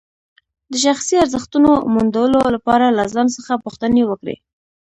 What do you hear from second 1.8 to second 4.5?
موندلو لپاره له ځان څخه پوښتنې وکړئ.